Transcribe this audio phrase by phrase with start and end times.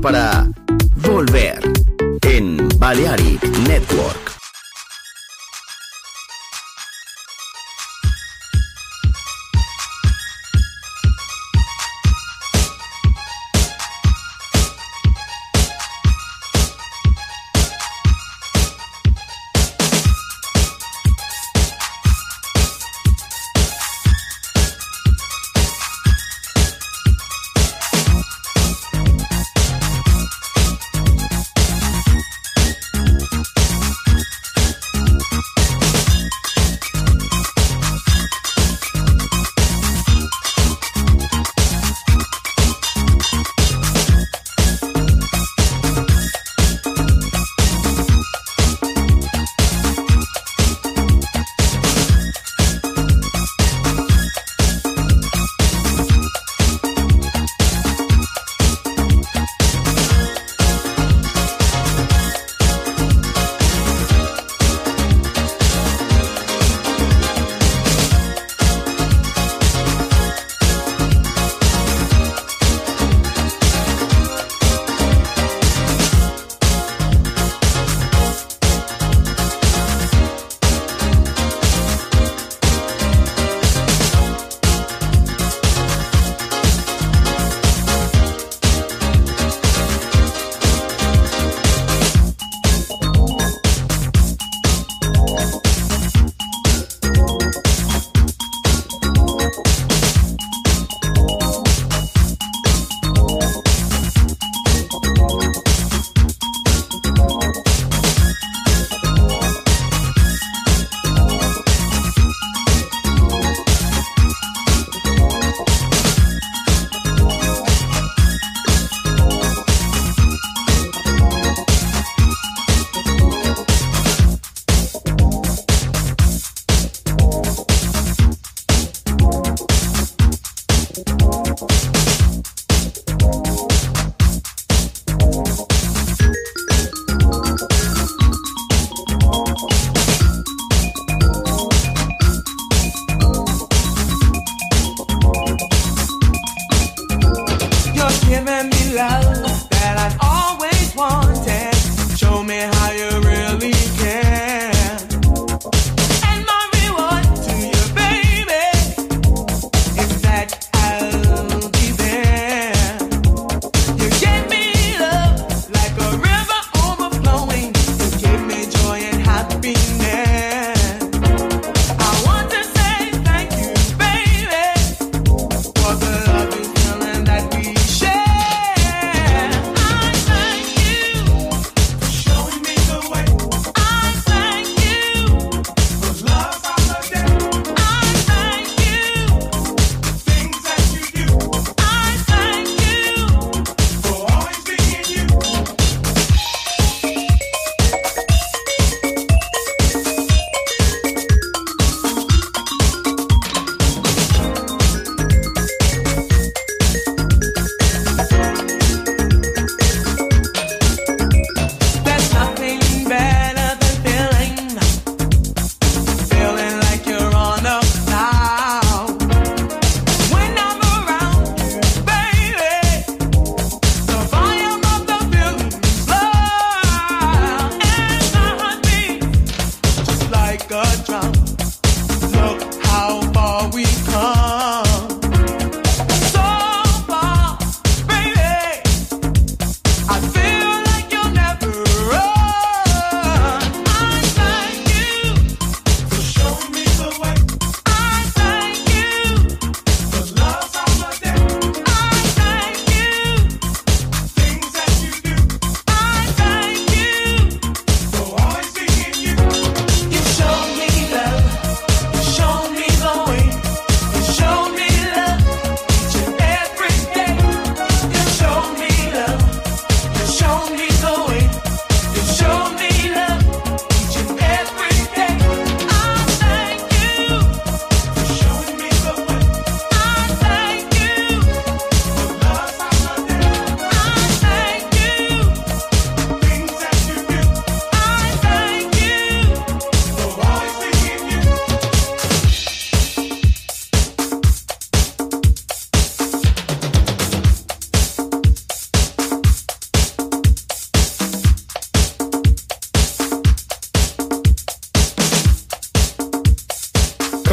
[0.00, 0.39] Para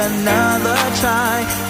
[0.00, 1.69] Another try.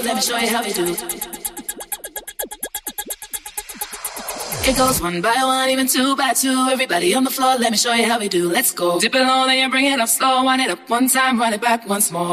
[0.00, 0.96] let me show you how we do.
[4.64, 6.68] It goes one by one, even two by two.
[6.70, 8.48] Everybody on the floor, let me show you how we do.
[8.48, 9.00] Let's go.
[9.00, 10.44] Dip it low, then you bring it up slow.
[10.44, 12.31] Wind it up one time, run it back once more.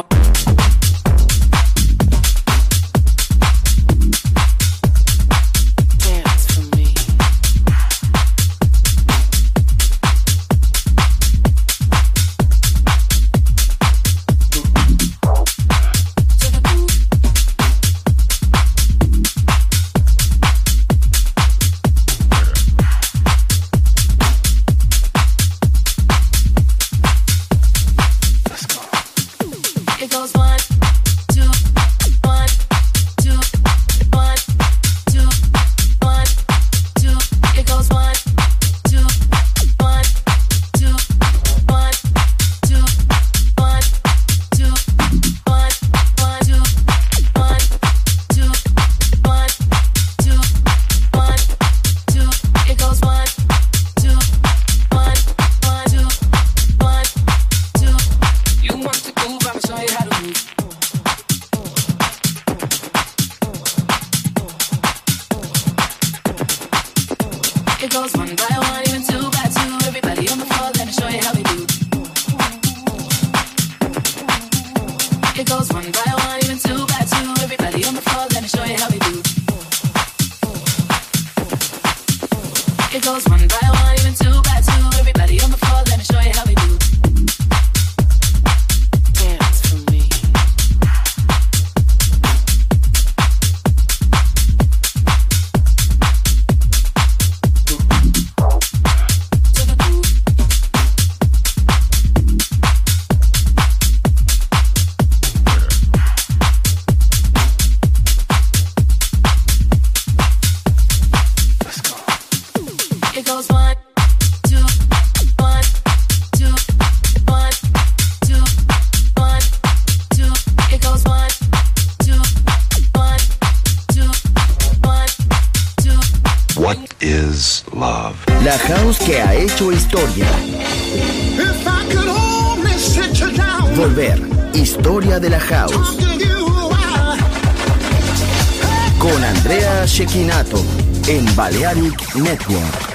[141.60, 142.89] Balearic Network.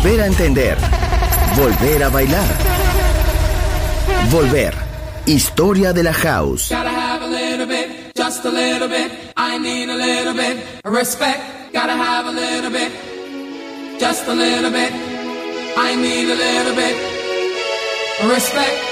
[0.00, 0.78] Volver a entender.
[1.56, 2.46] Volver a bailar.
[4.30, 4.72] Volver.
[5.26, 6.68] Historia de la house.
[6.72, 9.10] Gotta have a little bit, just a little bit.
[9.36, 11.72] I need a little bit respect.
[11.72, 12.92] Gotta have a little bit,
[13.98, 14.92] just a little bit.
[15.76, 16.96] I need a little bit
[18.32, 18.87] respect.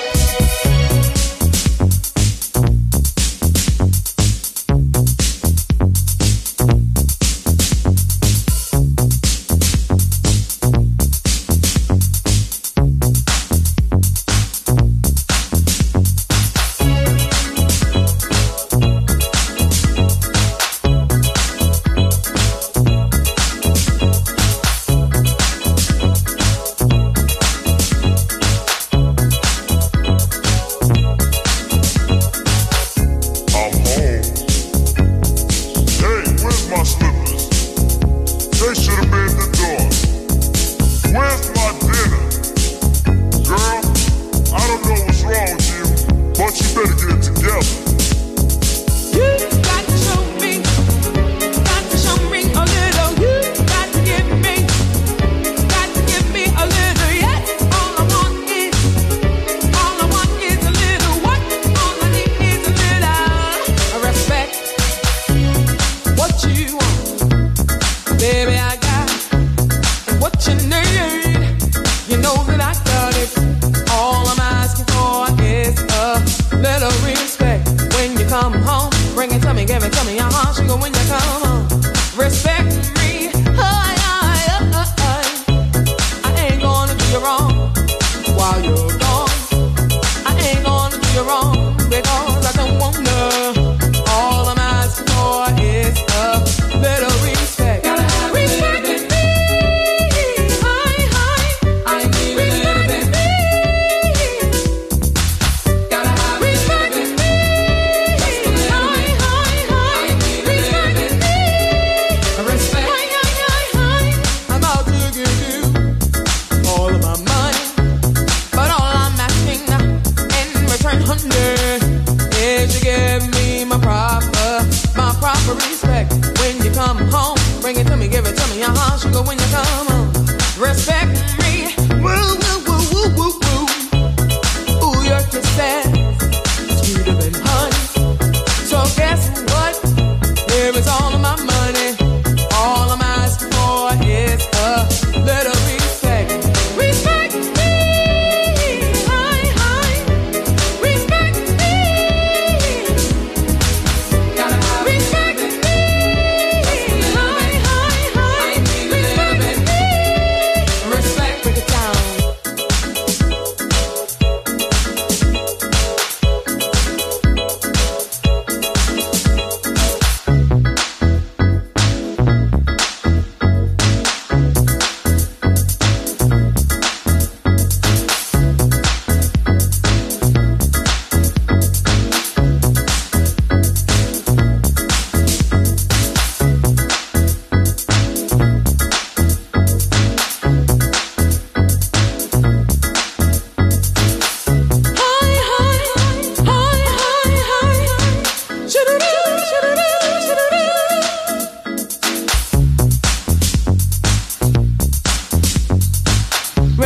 [88.66, 88.95] you.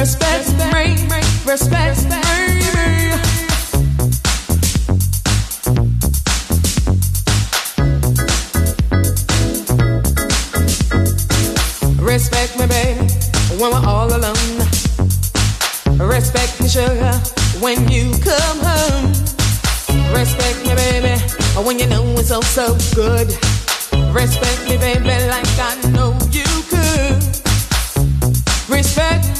[0.00, 0.96] Respect, me,
[1.44, 2.16] respect, me.
[12.00, 13.12] Respect me, baby,
[13.58, 14.58] when we're all alone.
[15.98, 17.12] Respect me, sugar,
[17.60, 19.12] when you come home.
[20.14, 21.20] Respect me, baby,
[21.62, 23.28] when you know it's all so good.
[24.14, 27.22] Respect me, baby, like I know you could.
[28.70, 29.39] Respect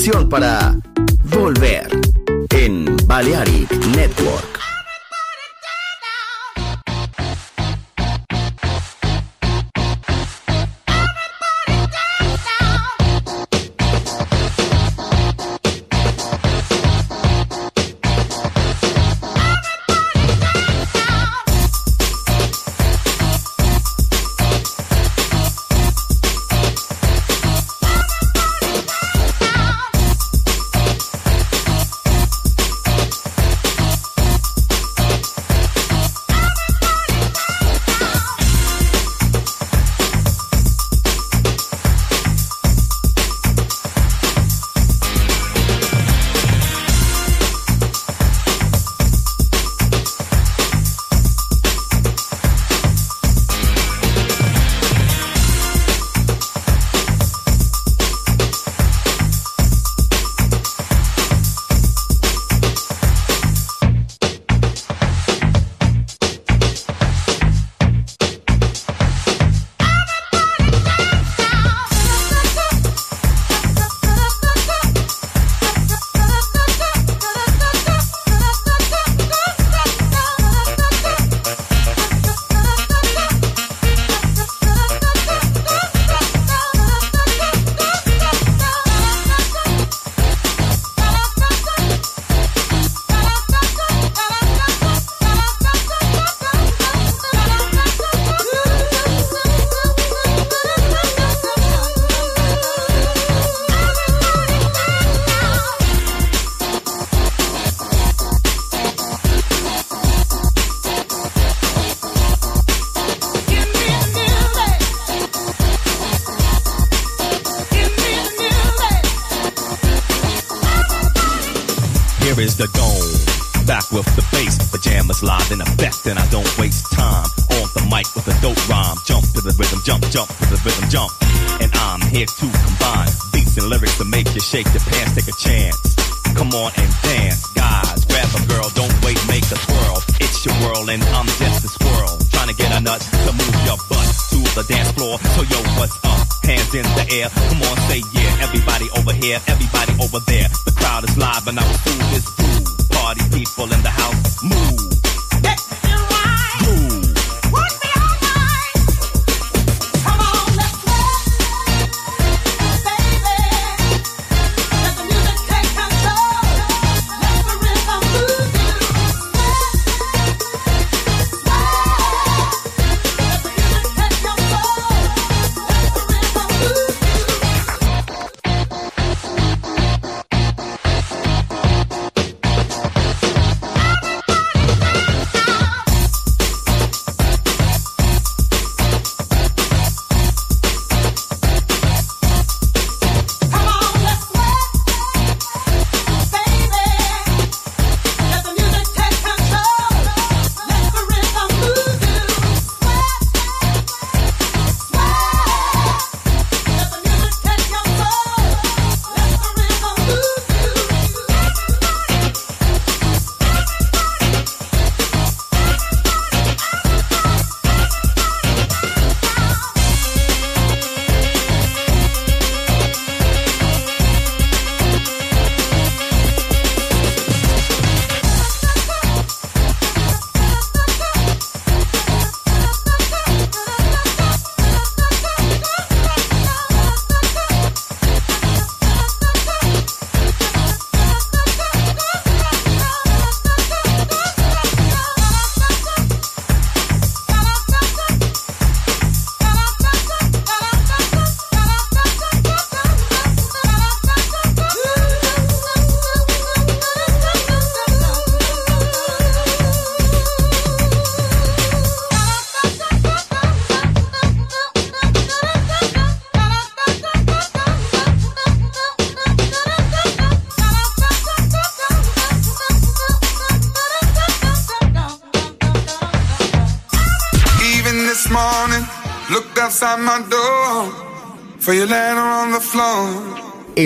[0.00, 0.59] para